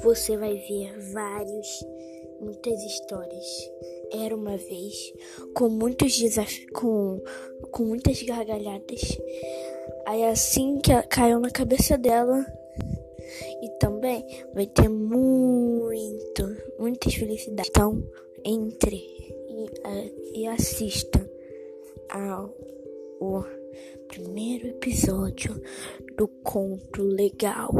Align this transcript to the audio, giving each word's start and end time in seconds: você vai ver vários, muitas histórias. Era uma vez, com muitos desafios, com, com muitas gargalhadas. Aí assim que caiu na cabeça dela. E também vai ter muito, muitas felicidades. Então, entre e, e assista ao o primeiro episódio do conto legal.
você 0.00 0.36
vai 0.36 0.54
ver 0.54 0.98
vários, 1.12 1.84
muitas 2.40 2.82
histórias. 2.82 3.70
Era 4.12 4.34
uma 4.34 4.56
vez, 4.56 5.12
com 5.54 5.68
muitos 5.68 6.16
desafios, 6.18 6.70
com, 6.72 7.22
com 7.70 7.84
muitas 7.84 8.22
gargalhadas. 8.22 9.18
Aí 10.06 10.24
assim 10.24 10.78
que 10.78 10.90
caiu 11.02 11.40
na 11.40 11.50
cabeça 11.50 11.98
dela. 11.98 12.44
E 13.62 13.68
também 13.78 14.24
vai 14.54 14.66
ter 14.66 14.88
muito, 14.88 16.56
muitas 16.78 17.14
felicidades. 17.14 17.70
Então, 17.70 18.02
entre 18.44 18.96
e, 18.96 20.40
e 20.40 20.46
assista 20.46 21.28
ao 22.08 22.54
o 23.20 23.42
primeiro 24.06 24.68
episódio 24.68 25.60
do 26.16 26.28
conto 26.28 27.02
legal. 27.02 27.70